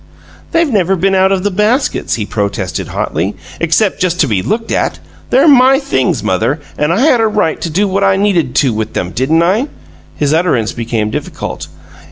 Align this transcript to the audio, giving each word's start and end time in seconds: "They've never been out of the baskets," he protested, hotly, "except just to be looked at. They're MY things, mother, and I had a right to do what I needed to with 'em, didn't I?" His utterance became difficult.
"They've 0.51 0.67
never 0.73 0.95
been 0.95 1.13
out 1.13 1.31
of 1.31 1.43
the 1.43 1.51
baskets," 1.51 2.15
he 2.15 2.25
protested, 2.25 2.87
hotly, 2.87 3.35
"except 3.59 3.99
just 4.01 4.19
to 4.21 4.27
be 4.27 4.41
looked 4.41 4.71
at. 4.71 4.97
They're 5.29 5.47
MY 5.47 5.77
things, 5.77 6.23
mother, 6.23 6.59
and 6.75 6.91
I 6.91 7.01
had 7.01 7.21
a 7.21 7.27
right 7.27 7.61
to 7.61 7.69
do 7.69 7.87
what 7.87 8.03
I 8.03 8.15
needed 8.15 8.55
to 8.65 8.73
with 8.73 8.97
'em, 8.97 9.11
didn't 9.11 9.43
I?" 9.43 9.67
His 10.15 10.33
utterance 10.33 10.71
became 10.71 11.11
difficult. 11.11 11.67